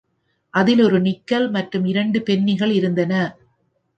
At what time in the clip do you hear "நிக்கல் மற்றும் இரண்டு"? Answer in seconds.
1.01-2.21